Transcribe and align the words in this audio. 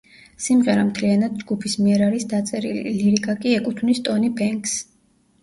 სიმღერა 0.43 0.85
მთლიანად 0.87 1.35
ჯგუფის 1.41 1.75
მიერ 1.81 2.01
არის 2.07 2.25
დაწერილი, 2.33 2.95
ლირიკა 2.95 3.37
კი 3.45 3.55
ეკუთვნის 3.61 4.03
ტონი 4.09 4.33
ბენქსს. 4.43 4.83